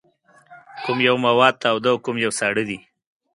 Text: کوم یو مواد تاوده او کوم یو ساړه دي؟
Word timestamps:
کوم 0.83 0.97
یو 1.07 1.15
مواد 1.25 1.53
تاوده 1.63 1.89
او 1.93 1.97
کوم 2.05 2.15
یو 2.25 2.31
ساړه 2.39 2.63
دي؟ 2.69 2.77